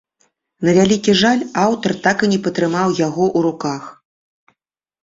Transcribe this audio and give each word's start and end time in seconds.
На 0.69 0.73
вялікі 0.77 1.13
жаль, 1.23 1.43
аўтар 1.65 1.91
так 2.09 2.17
і 2.27 2.31
не 2.35 2.39
патрымаў 2.49 2.97
яго 3.07 3.25
ў 3.37 3.49
руках. 3.49 3.83